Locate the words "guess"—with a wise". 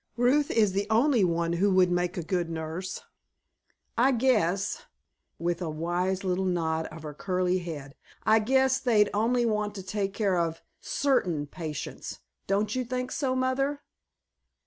4.11-6.23